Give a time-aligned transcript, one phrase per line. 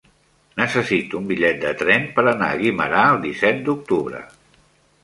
[0.61, 4.25] Necessito un bitllet de tren per anar a Guimerà el disset d'octubre.